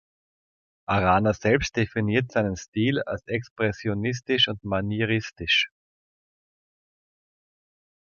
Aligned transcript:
Arana 0.87 1.31
selbst 1.35 1.75
definiert 1.77 2.31
seinen 2.31 2.55
Stil 2.55 3.03
als 3.03 3.21
expressionistisch 3.27 4.47
und 4.47 4.63
manieristisch. 4.63 5.69